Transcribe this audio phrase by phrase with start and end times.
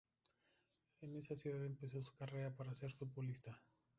[1.01, 3.61] En esa ciudad empezó su carrera para ser futbolista.